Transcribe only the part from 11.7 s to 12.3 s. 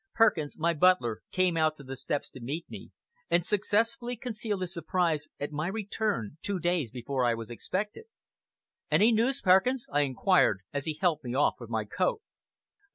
coat.